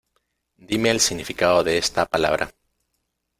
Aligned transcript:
Dime 0.57 0.89
el 0.89 0.99
significado 0.99 1.63
de 1.63 1.77
esta 1.77 2.07
palabra. 2.07 2.51